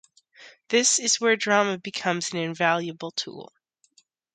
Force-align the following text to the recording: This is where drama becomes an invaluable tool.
This 0.69 0.97
is 0.97 1.21
where 1.21 1.35
drama 1.35 1.77
becomes 1.77 2.31
an 2.31 2.39
invaluable 2.39 3.11
tool. 3.11 3.53